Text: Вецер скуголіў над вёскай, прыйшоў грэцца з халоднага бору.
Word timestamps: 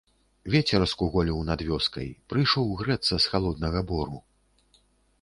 Вецер 0.53 0.85
скуголіў 0.93 1.43
над 1.51 1.59
вёскай, 1.69 2.09
прыйшоў 2.33 2.75
грэцца 2.83 3.07
з 3.23 3.37
халоднага 3.37 3.79
бору. 3.93 4.17